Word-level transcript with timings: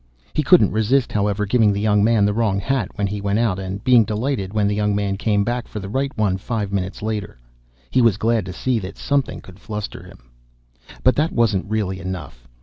He 0.33 0.41
couldn't 0.41 0.71
resist, 0.71 1.11
however, 1.11 1.45
giving 1.45 1.71
the 1.71 1.79
young 1.79 2.03
man 2.03 2.25
the 2.25 2.33
wrong 2.33 2.59
hat 2.59 2.89
when 2.95 3.05
he 3.05 3.21
went 3.21 3.37
out 3.37 3.59
and 3.59 3.83
being 3.83 4.03
delighted 4.03 4.51
when 4.51 4.67
the 4.67 4.73
young 4.73 4.95
man 4.95 5.15
came 5.15 5.43
back 5.43 5.67
for 5.67 5.79
the 5.79 5.89
right 5.89 6.11
one 6.17 6.37
five 6.37 6.73
minutes 6.73 7.03
later. 7.03 7.37
He 7.91 8.01
was 8.01 8.17
glad 8.17 8.43
to 8.47 8.51
see 8.53 8.79
that 8.79 8.97
something 8.97 9.41
could 9.41 9.59
fluster 9.59 10.01
him. 10.01 10.31
But 11.03 11.15
that 11.17 11.31
wasn't 11.31 11.69
really 11.69 11.99
enough. 11.99 12.47